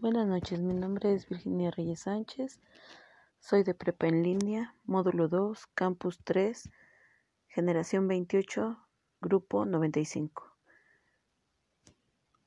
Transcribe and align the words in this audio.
Buenas 0.00 0.28
noches, 0.28 0.60
mi 0.60 0.74
nombre 0.74 1.12
es 1.12 1.28
Virginia 1.28 1.72
Reyes 1.72 2.02
Sánchez, 2.02 2.60
soy 3.40 3.64
de 3.64 3.74
Prepa 3.74 4.06
en 4.06 4.22
línea, 4.22 4.76
módulo 4.84 5.26
2, 5.26 5.66
campus 5.74 6.20
3, 6.22 6.70
generación 7.48 8.06
28, 8.06 8.78
grupo 9.20 9.66
95. 9.66 10.54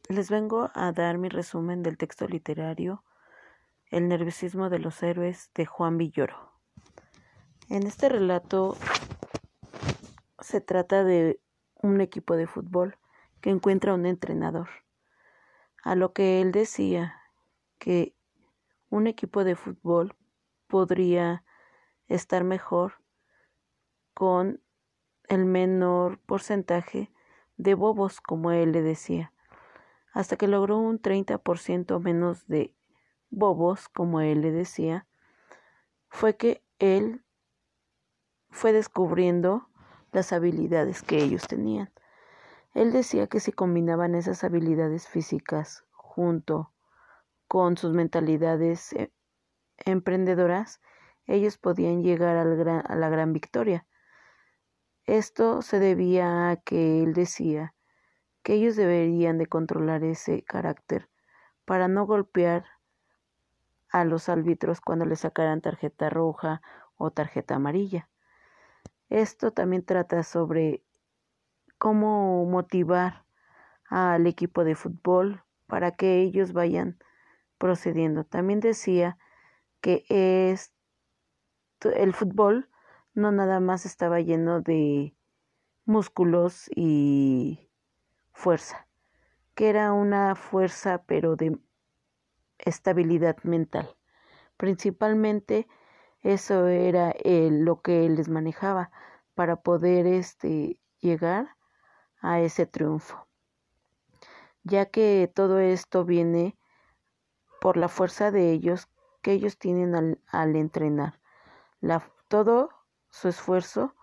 Les 0.07 0.29
vengo 0.29 0.71
a 0.73 0.93
dar 0.93 1.17
mi 1.17 1.27
resumen 1.27 1.83
del 1.83 1.97
texto 1.97 2.25
literario 2.25 3.03
El 3.87 4.07
nerviosismo 4.07 4.69
de 4.69 4.79
los 4.79 5.03
héroes 5.03 5.51
de 5.53 5.65
Juan 5.65 5.97
Villoro. 5.97 6.53
En 7.67 7.85
este 7.85 8.07
relato 8.07 8.77
se 10.39 10.61
trata 10.61 11.03
de 11.03 11.41
un 11.81 11.99
equipo 11.99 12.37
de 12.37 12.47
fútbol 12.47 12.97
que 13.41 13.49
encuentra 13.49 13.93
un 13.93 14.05
entrenador, 14.05 14.69
a 15.83 15.95
lo 15.95 16.13
que 16.13 16.39
él 16.39 16.53
decía 16.53 17.17
que 17.81 18.15
un 18.91 19.07
equipo 19.07 19.43
de 19.43 19.55
fútbol 19.55 20.15
podría 20.67 21.43
estar 22.07 22.43
mejor 22.43 22.93
con 24.13 24.61
el 25.27 25.45
menor 25.45 26.19
porcentaje 26.19 27.11
de 27.57 27.73
bobos, 27.73 28.21
como 28.21 28.51
él 28.51 28.71
le 28.71 28.83
decía, 28.83 29.33
hasta 30.13 30.35
que 30.37 30.47
logró 30.47 30.77
un 30.77 31.01
30% 31.01 31.99
menos 31.99 32.45
de 32.47 32.75
bobos, 33.31 33.89
como 33.89 34.21
él 34.21 34.41
le 34.41 34.51
decía, 34.51 35.07
fue 36.07 36.37
que 36.37 36.63
él 36.77 37.25
fue 38.51 38.73
descubriendo 38.73 39.69
las 40.11 40.33
habilidades 40.33 41.01
que 41.01 41.17
ellos 41.17 41.47
tenían. 41.47 41.91
Él 42.75 42.91
decía 42.91 43.25
que 43.25 43.39
si 43.39 43.51
combinaban 43.51 44.13
esas 44.13 44.43
habilidades 44.43 45.07
físicas 45.07 45.83
junto 45.93 46.71
con 47.51 47.75
sus 47.75 47.91
mentalidades 47.91 48.93
eh, 48.93 49.11
emprendedoras, 49.75 50.79
ellos 51.27 51.57
podían 51.57 52.01
llegar 52.01 52.37
a 52.37 52.95
la 52.95 53.09
gran 53.09 53.33
victoria. 53.33 53.85
Esto 55.03 55.61
se 55.61 55.77
debía 55.79 56.49
a 56.49 56.55
que 56.55 57.03
él 57.03 57.13
decía 57.13 57.75
que 58.41 58.53
ellos 58.53 58.77
deberían 58.77 59.37
de 59.37 59.47
controlar 59.47 60.01
ese 60.05 60.43
carácter 60.43 61.09
para 61.65 61.89
no 61.89 62.05
golpear 62.05 62.63
a 63.89 64.05
los 64.05 64.29
árbitros 64.29 64.79
cuando 64.79 65.03
les 65.03 65.19
sacaran 65.19 65.59
tarjeta 65.59 66.09
roja 66.09 66.61
o 66.95 67.11
tarjeta 67.11 67.55
amarilla. 67.55 68.07
Esto 69.09 69.51
también 69.51 69.83
trata 69.83 70.23
sobre 70.23 70.85
cómo 71.77 72.45
motivar 72.45 73.25
al 73.89 74.25
equipo 74.25 74.63
de 74.63 74.75
fútbol 74.75 75.43
para 75.67 75.91
que 75.91 76.21
ellos 76.21 76.53
vayan 76.53 76.97
procediendo. 77.61 78.23
También 78.23 78.59
decía 78.59 79.19
que 79.81 80.03
el 80.09 80.57
fútbol 82.13 82.71
no 83.13 83.31
nada 83.31 83.59
más 83.59 83.85
estaba 83.85 84.19
lleno 84.19 84.61
de 84.61 85.15
músculos 85.85 86.71
y 86.75 87.69
fuerza, 88.33 88.87
que 89.53 89.69
era 89.69 89.93
una 89.93 90.33
fuerza 90.33 91.03
pero 91.05 91.35
de 91.35 91.55
estabilidad 92.57 93.37
mental. 93.43 93.95
Principalmente 94.57 95.67
eso 96.23 96.67
era 96.67 97.13
lo 97.23 97.83
que 97.83 98.09
les 98.09 98.27
manejaba 98.27 98.89
para 99.35 99.57
poder 99.57 100.07
este, 100.07 100.79
llegar 100.99 101.57
a 102.21 102.39
ese 102.39 102.65
triunfo, 102.65 103.27
ya 104.63 104.87
que 104.87 105.31
todo 105.31 105.59
esto 105.59 106.05
viene 106.05 106.57
por 107.61 107.77
la 107.77 107.89
fuerza 107.89 108.31
de 108.31 108.51
ellos 108.51 108.89
que 109.21 109.33
ellos 109.33 109.59
tienen 109.59 110.17
al, 110.31 110.55
entrenar. 110.55 111.19
todo 112.27 112.71
su 113.11 113.27
esfuerzo 113.27 113.93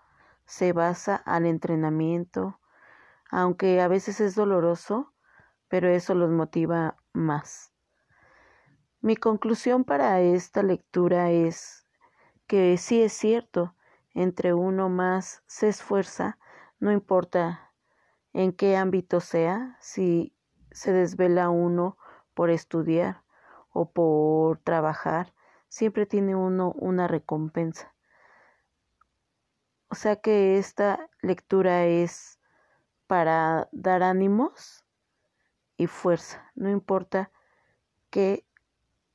se 0.45 0.71
basa 0.71 1.17
al 1.17 1.45
entrenamiento, 1.45 2.57
aunque 3.29 3.81
a 3.81 3.89
veces 3.89 4.21
es 4.21 4.33
doloroso, 4.33 5.13
pero 5.67 5.89
eso 5.89 6.15
los 6.15 6.29
motiva 6.29 6.95
más. 7.11 7.73
Mi 9.01 9.17
conclusión 9.17 9.83
para 9.83 10.21
esta 10.21 10.63
lectura 10.63 11.29
es 11.29 11.85
que 12.47 12.77
sí 12.77 13.01
es 13.01 13.11
cierto, 13.11 13.75
entre 14.13 14.53
uno 14.53 14.87
más 14.87 15.43
se 15.47 15.67
esfuerza, 15.67 16.37
no 16.79 16.93
importa 16.93 17.73
en 18.31 18.53
qué 18.53 18.77
ámbito 18.77 19.19
sea, 19.19 19.75
si 19.81 20.33
se 20.71 20.93
desvela 20.93 21.49
uno 21.49 21.97
por 22.33 22.49
estudiar, 22.51 23.21
o 23.71 23.91
por 23.91 24.59
trabajar, 24.59 25.33
siempre 25.67 26.05
tiene 26.05 26.35
uno 26.35 26.71
una 26.75 27.07
recompensa. 27.07 27.93
O 29.89 29.95
sea 29.95 30.17
que 30.17 30.57
esta 30.57 31.09
lectura 31.21 31.85
es 31.85 32.39
para 33.07 33.69
dar 33.71 34.03
ánimos 34.03 34.85
y 35.77 35.87
fuerza, 35.87 36.51
no 36.55 36.69
importa 36.69 37.31
que 38.09 38.45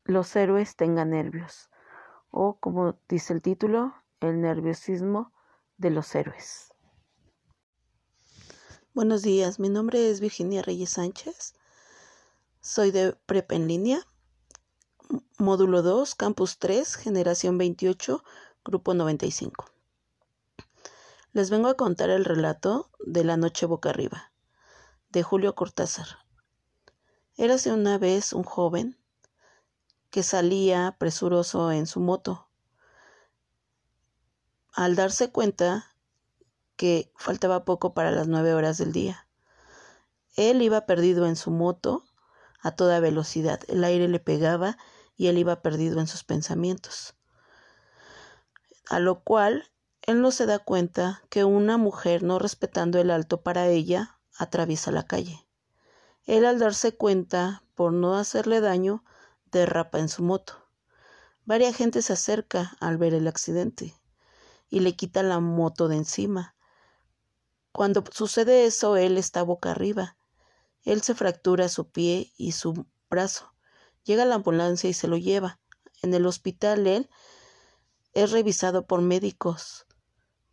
los 0.04 0.34
héroes 0.34 0.76
tengan 0.76 1.10
nervios, 1.10 1.70
o 2.30 2.58
como 2.58 2.98
dice 3.08 3.32
el 3.32 3.42
título, 3.42 3.94
el 4.20 4.40
nerviosismo 4.40 5.32
de 5.76 5.90
los 5.90 6.12
héroes. 6.14 6.72
Buenos 8.94 9.22
días, 9.22 9.60
mi 9.60 9.68
nombre 9.68 10.10
es 10.10 10.20
Virginia 10.20 10.62
Reyes 10.62 10.90
Sánchez, 10.90 11.54
soy 12.60 12.90
de 12.90 13.12
Prepa 13.26 13.54
en 13.54 13.68
línea 13.68 14.00
Módulo 15.38 15.82
2, 15.82 16.14
Campus 16.14 16.58
3, 16.58 16.96
Generación 16.96 17.58
28, 17.58 18.24
Grupo 18.64 18.94
95. 18.94 19.66
Les 21.32 21.50
vengo 21.50 21.68
a 21.68 21.74
contar 21.74 22.10
el 22.10 22.24
relato 22.24 22.90
de 23.00 23.24
La 23.24 23.36
Noche 23.36 23.66
Boca 23.66 23.90
Arriba, 23.90 24.32
de 25.10 25.22
Julio 25.22 25.54
Cortázar. 25.54 26.06
Érase 27.36 27.72
una 27.72 27.98
vez 27.98 28.32
un 28.32 28.44
joven 28.44 28.96
que 30.10 30.22
salía 30.22 30.96
presuroso 30.98 31.72
en 31.72 31.86
su 31.86 32.00
moto. 32.00 32.48
Al 34.72 34.96
darse 34.96 35.30
cuenta 35.30 35.94
que 36.76 37.12
faltaba 37.16 37.64
poco 37.64 37.92
para 37.94 38.12
las 38.12 38.28
nueve 38.28 38.54
horas 38.54 38.78
del 38.78 38.92
día, 38.92 39.26
él 40.36 40.62
iba 40.62 40.86
perdido 40.86 41.26
en 41.26 41.36
su 41.36 41.50
moto 41.50 42.04
a 42.60 42.70
toda 42.74 43.00
velocidad. 43.00 43.60
El 43.68 43.84
aire 43.84 44.08
le 44.08 44.20
pegaba 44.20 44.78
y 45.16 45.28
él 45.28 45.38
iba 45.38 45.62
perdido 45.62 46.00
en 46.00 46.06
sus 46.06 46.24
pensamientos. 46.24 47.14
A 48.88 48.98
lo 48.98 49.22
cual 49.22 49.70
él 50.02 50.20
no 50.20 50.30
se 50.30 50.46
da 50.46 50.58
cuenta 50.58 51.22
que 51.30 51.44
una 51.44 51.78
mujer, 51.78 52.22
no 52.22 52.38
respetando 52.38 52.98
el 52.98 53.10
alto 53.10 53.42
para 53.42 53.68
ella, 53.68 54.18
atraviesa 54.36 54.90
la 54.90 55.06
calle. 55.06 55.46
Él 56.26 56.44
al 56.44 56.58
darse 56.58 56.96
cuenta, 56.96 57.62
por 57.74 57.92
no 57.92 58.16
hacerle 58.16 58.60
daño, 58.60 59.04
derrapa 59.50 59.98
en 59.98 60.08
su 60.08 60.22
moto. 60.22 60.68
Varia 61.44 61.72
gente 61.72 62.02
se 62.02 62.14
acerca 62.14 62.76
al 62.80 62.96
ver 62.96 63.14
el 63.14 63.28
accidente 63.28 63.94
y 64.68 64.80
le 64.80 64.96
quita 64.96 65.22
la 65.22 65.40
moto 65.40 65.88
de 65.88 65.96
encima. 65.96 66.54
Cuando 67.72 68.04
sucede 68.10 68.66
eso, 68.66 68.96
él 68.96 69.18
está 69.18 69.42
boca 69.42 69.70
arriba. 69.70 70.16
Él 70.82 71.02
se 71.02 71.14
fractura 71.14 71.68
su 71.68 71.88
pie 71.90 72.32
y 72.36 72.52
su 72.52 72.86
brazo. 73.08 73.53
Llega 74.04 74.24
la 74.24 74.36
ambulancia 74.36 74.88
y 74.88 74.92
se 74.92 75.08
lo 75.08 75.16
lleva. 75.16 75.58
En 76.02 76.12
el 76.12 76.26
hospital 76.26 76.86
él 76.86 77.08
es 78.12 78.30
revisado 78.30 78.86
por 78.86 79.00
médicos, 79.00 79.86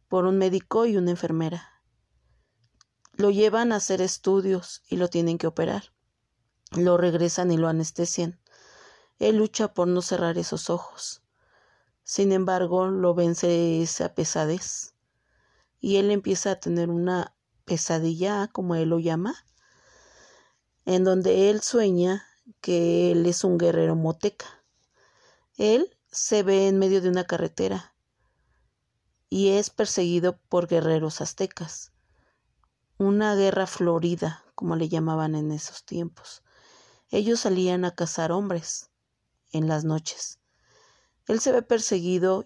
por 0.07 0.25
un 0.25 0.37
médico 0.37 0.85
y 0.85 0.97
una 0.97 1.11
enfermera. 1.11 1.83
Lo 3.13 3.29
llevan 3.29 3.71
a 3.71 3.75
hacer 3.75 4.01
estudios 4.01 4.81
y 4.89 4.95
lo 4.95 5.09
tienen 5.09 5.37
que 5.37 5.47
operar. 5.47 5.93
Lo 6.71 6.97
regresan 6.97 7.51
y 7.51 7.57
lo 7.57 7.67
anestesian. 7.67 8.39
Él 9.19 9.35
lucha 9.35 9.73
por 9.73 9.87
no 9.87 10.01
cerrar 10.01 10.37
esos 10.37 10.69
ojos. 10.69 11.21
Sin 12.03 12.31
embargo, 12.31 12.87
lo 12.87 13.13
vence 13.13 13.81
esa 13.81 14.15
pesadez. 14.15 14.95
Y 15.79 15.97
él 15.97 16.09
empieza 16.09 16.51
a 16.51 16.59
tener 16.59 16.89
una 16.89 17.35
pesadilla, 17.65 18.47
como 18.47 18.75
él 18.75 18.89
lo 18.89 18.99
llama, 18.99 19.35
en 20.85 21.03
donde 21.03 21.49
él 21.49 21.61
sueña 21.61 22.25
que 22.61 23.11
él 23.11 23.25
es 23.25 23.43
un 23.43 23.57
guerrero 23.57 23.95
moteca. 23.95 24.63
Él 25.57 25.97
se 26.11 26.43
ve 26.43 26.67
en 26.67 26.79
medio 26.79 27.01
de 27.01 27.09
una 27.09 27.23
carretera 27.23 27.95
y 29.29 29.49
es 29.49 29.69
perseguido 29.69 30.37
por 30.49 30.67
guerreros 30.67 31.21
aztecas. 31.21 31.91
Una 32.97 33.35
guerra 33.35 33.65
florida, 33.65 34.43
como 34.55 34.75
le 34.75 34.89
llamaban 34.89 35.35
en 35.35 35.51
esos 35.51 35.85
tiempos. 35.85 36.43
Ellos 37.09 37.41
salían 37.41 37.85
a 37.85 37.95
cazar 37.95 38.31
hombres 38.31 38.89
en 39.51 39.67
las 39.67 39.83
noches. 39.83 40.39
Él 41.27 41.39
se 41.39 41.51
ve 41.51 41.61
perseguido 41.61 42.45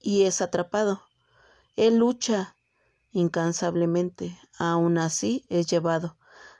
y 0.00 0.22
es 0.24 0.40
atrapado. 0.40 1.02
Él 1.76 1.96
lucha 1.96 2.56
incansablemente, 3.10 4.38
aún 4.58 4.98
así 4.98 5.46
es 5.48 5.66
llevado 5.66 6.16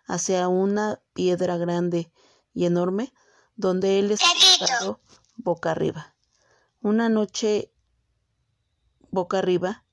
hacia 0.07 0.49
una 0.49 1.01
piedra 1.13 1.57
grande 1.57 2.11
y 2.57 2.65
enorme 2.65 3.13
donde 3.55 3.99
él 3.99 4.11
está 4.11 4.27
sentado 4.35 4.99
boca 5.37 5.71
arriba. 5.71 6.17
Una 6.81 7.11
noche 7.11 7.71
boca 9.11 9.39
arriba, 9.39 9.85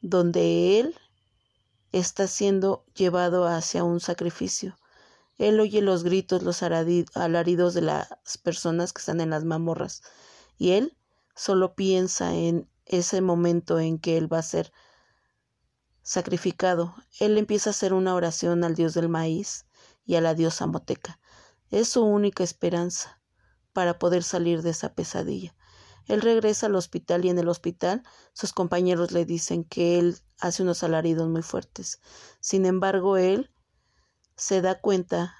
donde 0.00 0.78
él 0.78 0.94
está 1.90 2.28
siendo 2.28 2.84
llevado 2.94 3.48
hacia 3.48 3.82
un 3.82 3.98
sacrificio. 3.98 4.78
Él 5.38 5.58
oye 5.58 5.82
los 5.82 6.04
gritos, 6.04 6.44
los 6.44 6.62
alaridos 6.62 7.74
de 7.74 7.82
las 7.82 8.08
personas 8.44 8.92
que 8.92 9.00
están 9.00 9.20
en 9.20 9.30
las 9.30 9.44
mamorras, 9.44 10.02
y 10.56 10.70
él 10.70 10.96
solo 11.34 11.74
piensa 11.74 12.32
en 12.32 12.70
ese 12.86 13.20
momento 13.20 13.80
en 13.80 13.98
que 13.98 14.16
él 14.16 14.32
va 14.32 14.38
a 14.38 14.42
ser 14.42 14.72
sacrificado. 16.02 16.94
Él 17.18 17.38
empieza 17.38 17.70
a 17.70 17.72
hacer 17.72 17.92
una 17.92 18.14
oración 18.14 18.62
al 18.62 18.76
dios 18.76 18.94
del 18.94 19.08
maíz 19.08 19.66
y 20.06 20.14
a 20.14 20.20
la 20.20 20.34
diosa 20.34 20.66
moteca. 20.66 21.18
Es 21.70 21.88
su 21.88 22.04
única 22.04 22.44
esperanza 22.44 23.20
para 23.72 23.98
poder 23.98 24.22
salir 24.22 24.62
de 24.62 24.70
esa 24.70 24.94
pesadilla. 24.94 25.54
Él 26.06 26.22
regresa 26.22 26.66
al 26.66 26.74
hospital 26.74 27.24
y 27.24 27.28
en 27.28 27.38
el 27.38 27.48
hospital 27.48 28.02
sus 28.32 28.52
compañeros 28.52 29.12
le 29.12 29.26
dicen 29.26 29.64
que 29.64 29.98
él 29.98 30.18
hace 30.40 30.62
unos 30.62 30.82
alaridos 30.82 31.28
muy 31.28 31.42
fuertes. 31.42 32.00
Sin 32.40 32.64
embargo, 32.64 33.18
él 33.18 33.50
se 34.36 34.62
da 34.62 34.80
cuenta 34.80 35.34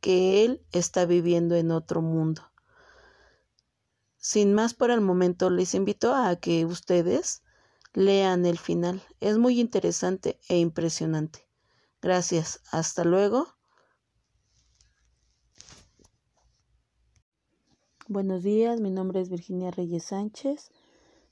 que 0.00 0.44
él 0.44 0.66
está 0.72 1.06
viviendo 1.06 1.54
en 1.54 1.70
otro 1.70 2.02
mundo. 2.02 2.52
Sin 4.18 4.52
más 4.52 4.74
por 4.74 4.90
el 4.90 5.00
momento, 5.00 5.48
les 5.48 5.74
invito 5.74 6.14
a 6.14 6.36
que 6.36 6.66
ustedes 6.66 7.42
lean 7.94 8.44
el 8.44 8.58
final. 8.58 9.02
Es 9.20 9.38
muy 9.38 9.60
interesante 9.60 10.38
e 10.48 10.58
impresionante. 10.58 11.48
Gracias. 12.02 12.60
Hasta 12.70 13.04
luego. 13.04 13.53
Buenos 18.06 18.42
días, 18.42 18.82
mi 18.82 18.90
nombre 18.90 19.22
es 19.22 19.30
Virginia 19.30 19.70
Reyes 19.70 20.04
Sánchez. 20.04 20.70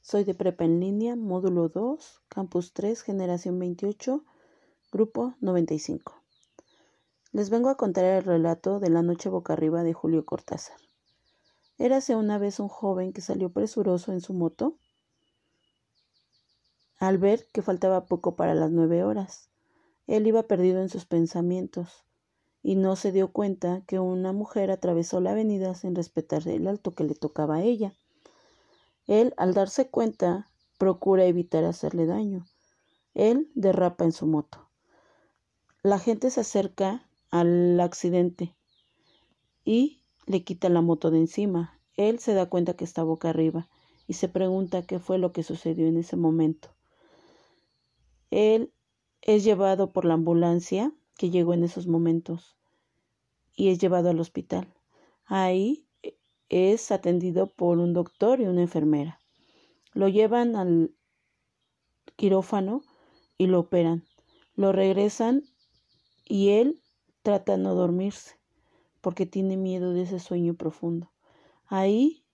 Soy 0.00 0.24
de 0.24 0.32
Prepa 0.32 0.64
en 0.64 0.80
línea, 0.80 1.16
módulo 1.16 1.68
2, 1.68 2.22
campus 2.28 2.72
3, 2.72 3.02
generación 3.02 3.58
28, 3.58 4.24
grupo 4.90 5.34
95. 5.42 6.14
Les 7.32 7.50
vengo 7.50 7.68
a 7.68 7.76
contar 7.76 8.06
el 8.06 8.24
relato 8.24 8.80
de 8.80 8.88
la 8.88 9.02
noche 9.02 9.28
boca 9.28 9.52
arriba 9.52 9.82
de 9.82 9.92
Julio 9.92 10.24
Cortázar. 10.24 10.78
Érase 11.76 12.16
una 12.16 12.38
vez 12.38 12.58
un 12.58 12.68
joven 12.68 13.12
que 13.12 13.20
salió 13.20 13.50
presuroso 13.50 14.12
en 14.12 14.22
su 14.22 14.32
moto 14.32 14.78
al 16.96 17.18
ver 17.18 17.46
que 17.52 17.60
faltaba 17.60 18.06
poco 18.06 18.34
para 18.34 18.54
las 18.54 18.70
nueve 18.70 19.04
horas. 19.04 19.50
Él 20.06 20.26
iba 20.26 20.44
perdido 20.44 20.80
en 20.80 20.88
sus 20.88 21.04
pensamientos 21.04 22.06
y 22.62 22.76
no 22.76 22.96
se 22.96 23.12
dio 23.12 23.32
cuenta 23.32 23.82
que 23.86 23.98
una 23.98 24.32
mujer 24.32 24.70
atravesó 24.70 25.20
la 25.20 25.32
avenida 25.32 25.74
sin 25.74 25.94
respetar 25.94 26.46
el 26.46 26.68
alto 26.68 26.94
que 26.94 27.04
le 27.04 27.14
tocaba 27.14 27.56
a 27.56 27.62
ella. 27.62 27.94
Él, 29.06 29.34
al 29.36 29.52
darse 29.52 29.88
cuenta, 29.88 30.48
procura 30.78 31.24
evitar 31.24 31.64
hacerle 31.64 32.06
daño. 32.06 32.46
Él 33.14 33.50
derrapa 33.54 34.04
en 34.04 34.12
su 34.12 34.26
moto. 34.26 34.68
La 35.82 35.98
gente 35.98 36.30
se 36.30 36.40
acerca 36.40 37.08
al 37.30 37.80
accidente 37.80 38.54
y 39.64 40.02
le 40.26 40.44
quita 40.44 40.68
la 40.68 40.80
moto 40.80 41.10
de 41.10 41.18
encima. 41.18 41.80
Él 41.96 42.20
se 42.20 42.34
da 42.34 42.48
cuenta 42.48 42.74
que 42.74 42.84
está 42.84 43.02
boca 43.02 43.30
arriba 43.30 43.68
y 44.06 44.14
se 44.14 44.28
pregunta 44.28 44.86
qué 44.86 45.00
fue 45.00 45.18
lo 45.18 45.32
que 45.32 45.42
sucedió 45.42 45.86
en 45.88 45.96
ese 45.96 46.16
momento. 46.16 46.68
Él 48.30 48.72
es 49.20 49.44
llevado 49.44 49.92
por 49.92 50.04
la 50.04 50.14
ambulancia 50.14 50.92
que 51.16 51.30
llegó 51.30 51.54
en 51.54 51.64
esos 51.64 51.86
momentos 51.86 52.56
y 53.54 53.68
es 53.68 53.78
llevado 53.78 54.10
al 54.10 54.20
hospital. 54.20 54.72
Ahí 55.24 55.86
es 56.48 56.90
atendido 56.90 57.46
por 57.46 57.78
un 57.78 57.92
doctor 57.92 58.40
y 58.40 58.46
una 58.46 58.62
enfermera. 58.62 59.20
Lo 59.92 60.08
llevan 60.08 60.56
al 60.56 60.94
quirófano 62.16 62.82
y 63.38 63.46
lo 63.46 63.60
operan. 63.60 64.04
Lo 64.54 64.72
regresan 64.72 65.44
y 66.24 66.50
él 66.50 66.82
trata 67.22 67.52
de 67.52 67.62
no 67.62 67.74
dormirse 67.74 68.38
porque 69.00 69.26
tiene 69.26 69.56
miedo 69.56 69.92
de 69.92 70.02
ese 70.02 70.20
sueño 70.20 70.54
profundo. 70.54 71.10
Ahí 71.66 72.24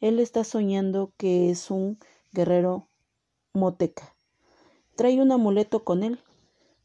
él 0.00 0.18
está 0.18 0.44
soñando 0.44 1.12
que 1.16 1.50
es 1.50 1.70
un 1.70 1.98
guerrero 2.32 2.88
moteca. 3.52 4.14
Trae 4.96 5.20
un 5.20 5.32
amuleto 5.32 5.84
con 5.84 6.02
él 6.02 6.20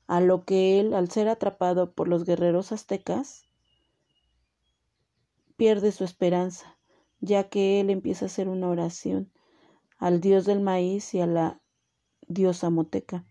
a 0.08 0.22
lo 0.22 0.46
que 0.46 0.80
él, 0.80 0.94
al 0.94 1.10
ser 1.10 1.28
atrapado 1.28 1.94
por 1.94 2.08
los 2.08 2.26
guerreros 2.26 2.72
aztecas, 2.72 3.46
pierde 5.58 5.92
su 5.92 6.04
esperanza, 6.04 6.78
ya 7.20 7.50
que 7.50 7.80
él 7.80 7.90
empieza 7.90 8.26
a 8.26 8.28
hacer 8.28 8.48
una 8.48 8.70
oración 8.70 9.32
al 9.98 10.22
dios 10.22 10.46
del 10.46 10.62
maíz 10.62 11.14
y 11.14 11.22
a 11.22 11.28
la 11.28 11.62
diosa 12.28 12.70
moteca. 12.70 13.26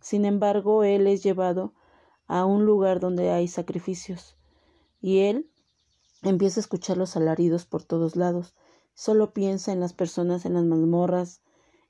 Sin 0.00 0.24
embargo, 0.24 0.84
él 0.84 1.06
es 1.06 1.22
llevado 1.22 1.74
a 2.26 2.44
un 2.44 2.64
lugar 2.64 3.00
donde 3.00 3.30
hay 3.30 3.48
sacrificios, 3.48 4.36
y 5.00 5.20
él 5.20 5.50
empieza 6.22 6.60
a 6.60 6.62
escuchar 6.62 6.96
los 6.96 7.16
alaridos 7.16 7.66
por 7.66 7.82
todos 7.82 8.16
lados. 8.16 8.54
Solo 8.94 9.32
piensa 9.32 9.72
en 9.72 9.80
las 9.80 9.92
personas 9.92 10.44
en 10.44 10.54
las 10.54 10.64
mazmorras, 10.64 11.42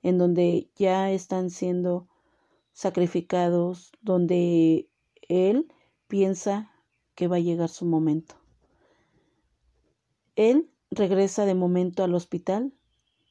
en 0.02 0.18
donde 0.18 0.70
ya 0.76 1.10
están 1.10 1.50
siendo 1.50 2.08
sacrificados, 2.76 3.90
donde 4.02 4.86
Él 5.28 5.72
piensa 6.08 6.70
que 7.14 7.26
va 7.26 7.36
a 7.36 7.40
llegar 7.40 7.70
su 7.70 7.86
momento. 7.86 8.34
Él 10.36 10.68
regresa 10.90 11.46
de 11.46 11.54
momento 11.54 12.04
al 12.04 12.14
hospital, 12.14 12.74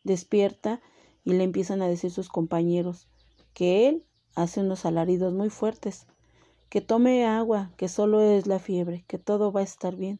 despierta 0.03 0.81
y 1.23 1.33
le 1.33 1.43
empiezan 1.43 1.83
a 1.83 1.87
decir 1.87 2.09
sus 2.09 2.27
compañeros 2.27 3.07
que 3.53 3.87
Él 3.87 4.03
hace 4.33 4.61
unos 4.61 4.83
alaridos 4.83 5.31
muy 5.31 5.51
fuertes, 5.51 6.07
que 6.69 6.81
tome 6.81 7.27
agua, 7.27 7.71
que 7.77 7.87
solo 7.87 8.21
es 8.21 8.47
la 8.47 8.57
fiebre, 8.57 9.05
que 9.07 9.19
todo 9.19 9.51
va 9.51 9.59
a 9.59 9.63
estar 9.63 9.95
bien. 9.95 10.19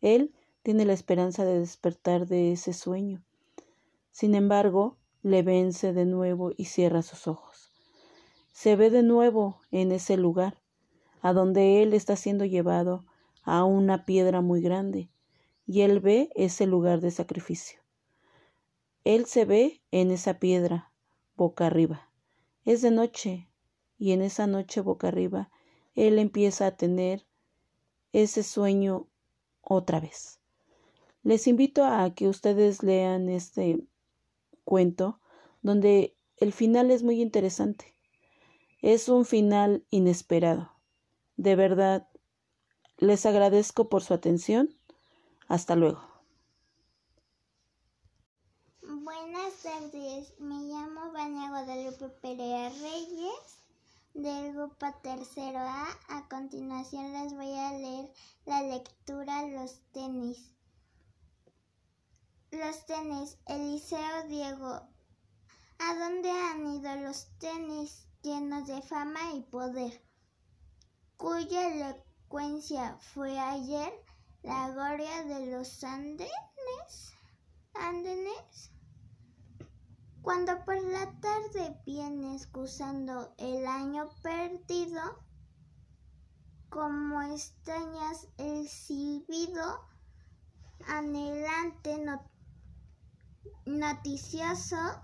Él 0.00 0.34
tiene 0.64 0.84
la 0.84 0.92
esperanza 0.92 1.44
de 1.44 1.60
despertar 1.60 2.26
de 2.26 2.50
ese 2.50 2.72
sueño. 2.72 3.22
Sin 4.10 4.34
embargo, 4.34 4.96
le 5.22 5.42
vence 5.42 5.92
de 5.92 6.04
nuevo 6.04 6.50
y 6.56 6.64
cierra 6.64 7.02
sus 7.02 7.28
ojos 7.28 7.45
se 8.56 8.74
ve 8.74 8.88
de 8.88 9.02
nuevo 9.02 9.60
en 9.70 9.92
ese 9.92 10.16
lugar, 10.16 10.62
a 11.20 11.34
donde 11.34 11.82
él 11.82 11.92
está 11.92 12.16
siendo 12.16 12.46
llevado 12.46 13.04
a 13.42 13.64
una 13.64 14.06
piedra 14.06 14.40
muy 14.40 14.62
grande, 14.62 15.10
y 15.66 15.82
él 15.82 16.00
ve 16.00 16.30
ese 16.34 16.64
lugar 16.66 17.02
de 17.02 17.10
sacrificio. 17.10 17.80
Él 19.04 19.26
se 19.26 19.44
ve 19.44 19.82
en 19.90 20.10
esa 20.10 20.38
piedra, 20.38 20.90
boca 21.36 21.66
arriba. 21.66 22.08
Es 22.64 22.80
de 22.80 22.90
noche, 22.90 23.46
y 23.98 24.12
en 24.12 24.22
esa 24.22 24.46
noche 24.46 24.80
boca 24.80 25.08
arriba, 25.08 25.50
él 25.94 26.18
empieza 26.18 26.66
a 26.66 26.76
tener 26.78 27.26
ese 28.14 28.42
sueño 28.42 29.06
otra 29.60 30.00
vez. 30.00 30.40
Les 31.22 31.46
invito 31.46 31.84
a 31.84 32.14
que 32.14 32.26
ustedes 32.26 32.82
lean 32.82 33.28
este 33.28 33.86
cuento, 34.64 35.20
donde 35.60 36.16
el 36.38 36.54
final 36.54 36.90
es 36.90 37.02
muy 37.02 37.20
interesante. 37.20 37.95
Es 38.82 39.08
un 39.08 39.24
final 39.24 39.86
inesperado. 39.90 40.72
De 41.36 41.56
verdad, 41.56 42.08
les 42.98 43.26
agradezco 43.26 43.88
por 43.88 44.02
su 44.02 44.14
atención. 44.14 44.74
Hasta 45.48 45.76
luego. 45.76 46.00
Buenas 48.82 49.54
tardes, 49.62 50.34
me 50.38 50.56
llamo 50.64 51.12
Vania 51.12 51.48
Guadalupe 51.50 52.08
Perea 52.20 52.68
Reyes 52.70 53.66
del 54.14 54.54
grupo 54.54 54.86
tercero 55.02 55.58
A. 55.58 55.86
A 56.08 56.28
continuación 56.28 57.12
les 57.12 57.34
voy 57.34 57.54
a 57.56 57.72
leer 57.72 58.10
la 58.44 58.62
lectura 58.62 59.46
Los 59.48 59.80
tenis. 59.92 60.52
Los 62.50 62.86
tenis, 62.86 63.38
Eliseo 63.46 64.28
Diego. 64.28 64.80
¿A 65.78 65.94
dónde 65.98 66.30
han 66.30 66.66
ido 66.66 66.96
los 66.96 67.28
tenis? 67.38 68.06
Llenos 68.26 68.66
de 68.66 68.82
fama 68.82 69.34
y 69.34 69.42
poder, 69.42 70.02
cuya 71.16 71.72
elocuencia 71.72 72.98
fue 73.14 73.38
ayer 73.38 73.92
la 74.42 74.68
gloria 74.70 75.22
de 75.22 75.52
los 75.52 75.84
andenes, 75.84 77.14
andenes. 77.74 78.72
Cuando 80.22 80.64
por 80.64 80.82
la 80.82 81.20
tarde 81.20 81.80
viene 81.86 82.34
excusando 82.34 83.32
el 83.38 83.64
año 83.64 84.08
perdido, 84.24 85.00
como 86.68 87.22
extrañas 87.22 88.26
el 88.38 88.66
silbido 88.66 89.86
anhelante 90.88 92.04
noticioso 93.66 95.00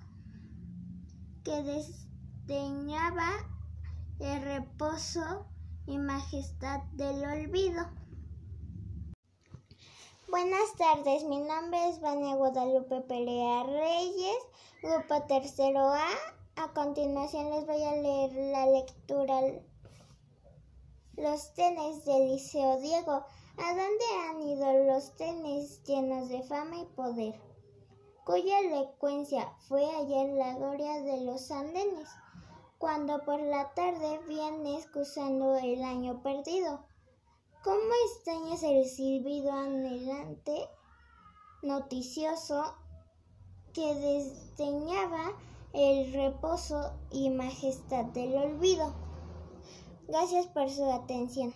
que 1.44 1.62
des 1.62 2.11
Teñaba 2.46 3.28
el 4.18 4.42
reposo 4.42 5.46
y 5.86 5.96
majestad 5.96 6.80
del 6.94 7.24
olvido. 7.24 7.88
Buenas 10.28 10.74
tardes, 10.76 11.22
mi 11.22 11.38
nombre 11.38 11.90
es 11.90 12.00
Vania 12.00 12.34
Guadalupe 12.34 13.02
Pelea 13.02 13.62
Reyes, 13.62 14.38
grupo 14.82 15.22
tercero 15.28 15.86
A. 15.92 16.08
A 16.56 16.72
continuación 16.72 17.48
les 17.50 17.64
voy 17.64 17.84
a 17.84 17.92
leer 17.92 18.32
la 18.50 18.66
lectura 18.66 19.40
Los 21.16 21.54
tenis 21.54 22.04
del 22.04 22.28
Liceo 22.28 22.80
Diego. 22.80 23.24
¿A 23.56 23.68
dónde 23.68 24.04
han 24.28 24.42
ido 24.42 24.84
los 24.92 25.14
tenis 25.14 25.80
llenos 25.84 26.28
de 26.28 26.42
fama 26.42 26.78
y 26.78 26.86
poder? 26.96 27.51
Cuya 28.24 28.60
elocuencia 28.60 29.52
fue 29.68 29.84
ayer 29.84 30.34
la 30.34 30.54
gloria 30.54 31.00
de 31.00 31.24
los 31.24 31.50
andenes, 31.50 32.08
cuando 32.78 33.24
por 33.24 33.40
la 33.40 33.72
tarde 33.74 34.20
viene 34.28 34.78
excusando 34.78 35.56
el 35.56 35.82
año 35.82 36.22
perdido 36.22 36.84
¿Cómo 37.62 37.78
extrañas 38.08 38.64
el 38.64 38.84
silbido 38.86 39.52
anhelante, 39.52 40.66
noticioso, 41.62 42.74
que 43.72 43.94
desdeñaba 43.94 45.30
el 45.72 46.12
reposo 46.12 46.92
y 47.12 47.30
majestad 47.30 48.06
del 48.06 48.34
olvido? 48.34 48.92
Gracias 50.08 50.48
por 50.48 50.68
su 50.70 50.90
atención. 50.90 51.54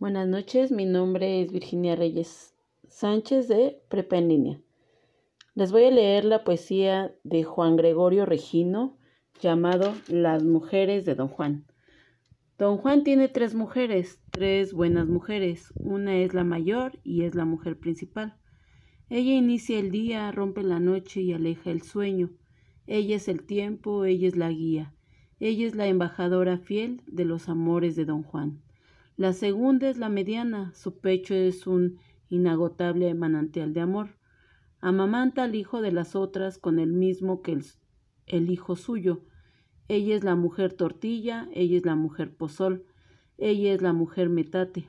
Buenas 0.00 0.26
noches, 0.26 0.72
mi 0.72 0.84
nombre 0.84 1.40
es 1.40 1.52
Virginia 1.52 1.94
Reyes 1.94 2.49
Sánchez 2.90 3.46
de 3.46 3.80
Prepa 3.88 4.18
en 4.18 4.28
línea. 4.28 4.60
Les 5.54 5.70
voy 5.70 5.84
a 5.84 5.90
leer 5.92 6.24
la 6.24 6.42
poesía 6.42 7.14
de 7.22 7.44
Juan 7.44 7.76
Gregorio 7.76 8.26
Regino 8.26 8.98
llamado 9.40 9.94
Las 10.08 10.42
mujeres 10.42 11.04
de 11.04 11.14
Don 11.14 11.28
Juan. 11.28 11.66
Don 12.58 12.78
Juan 12.78 13.04
tiene 13.04 13.28
tres 13.28 13.54
mujeres, 13.54 14.20
tres 14.32 14.74
buenas 14.74 15.06
mujeres. 15.06 15.72
Una 15.76 16.18
es 16.18 16.34
la 16.34 16.42
mayor 16.42 16.98
y 17.04 17.22
es 17.22 17.36
la 17.36 17.44
mujer 17.44 17.78
principal. 17.78 18.36
Ella 19.08 19.34
inicia 19.34 19.78
el 19.78 19.92
día, 19.92 20.30
rompe 20.32 20.64
la 20.64 20.80
noche 20.80 21.22
y 21.22 21.32
aleja 21.32 21.70
el 21.70 21.82
sueño. 21.82 22.30
Ella 22.88 23.16
es 23.16 23.28
el 23.28 23.44
tiempo, 23.44 24.04
ella 24.04 24.26
es 24.26 24.36
la 24.36 24.50
guía. 24.50 24.92
Ella 25.38 25.66
es 25.68 25.76
la 25.76 25.86
embajadora 25.86 26.58
fiel 26.58 27.02
de 27.06 27.24
los 27.24 27.48
amores 27.48 27.94
de 27.94 28.04
don 28.04 28.24
Juan. 28.24 28.60
La 29.16 29.32
segunda 29.32 29.88
es 29.88 29.96
la 29.96 30.08
mediana, 30.08 30.72
su 30.74 30.98
pecho 30.98 31.34
es 31.34 31.66
un 31.68 31.98
inagotable 32.30 33.12
manantial 33.14 33.74
de 33.74 33.80
amor. 33.80 34.16
Amamanta 34.80 35.44
al 35.44 35.54
hijo 35.54 35.82
de 35.82 35.92
las 35.92 36.16
otras 36.16 36.56
con 36.56 36.78
el 36.78 36.92
mismo 36.92 37.42
que 37.42 37.60
el, 38.26 38.50
hijo 38.50 38.76
suyo, 38.76 39.24
ella 39.88 40.16
es 40.16 40.24
la 40.24 40.36
mujer 40.36 40.72
tortilla, 40.72 41.48
ella 41.52 41.76
es 41.76 41.84
la 41.84 41.96
mujer 41.96 42.34
pozol, 42.34 42.86
ella 43.36 43.74
es 43.74 43.82
la 43.82 43.92
mujer 43.92 44.30
metate. 44.30 44.88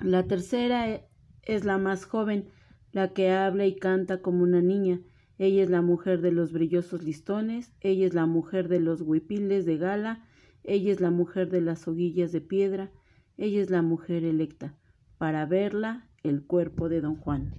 La 0.00 0.26
tercera 0.28 1.02
es 1.42 1.64
la 1.64 1.78
más 1.78 2.04
joven, 2.04 2.48
la 2.92 3.12
que 3.12 3.30
habla 3.30 3.66
y 3.66 3.74
canta 3.74 4.22
como 4.22 4.44
una 4.44 4.60
niña. 4.60 5.00
Ella 5.38 5.64
es 5.64 5.70
la 5.70 5.82
mujer 5.82 6.20
de 6.20 6.30
los 6.30 6.52
brillosos 6.52 7.02
listones, 7.02 7.72
ella 7.80 8.06
es 8.06 8.14
la 8.14 8.26
mujer 8.26 8.68
de 8.68 8.78
los 8.78 9.00
huipiles 9.00 9.66
de 9.66 9.78
gala, 9.78 10.24
ella 10.62 10.92
es 10.92 11.00
la 11.00 11.10
mujer 11.10 11.50
de 11.50 11.60
las 11.60 11.88
hoguillas 11.88 12.30
de 12.30 12.40
piedra, 12.40 12.92
ella 13.36 13.60
es 13.60 13.70
la 13.70 13.82
mujer 13.82 14.22
electa. 14.24 14.76
Para 15.18 15.46
verla, 15.46 16.08
el 16.24 16.42
cuerpo 16.42 16.88
de 16.88 17.02
don 17.02 17.16
Juan. 17.16 17.52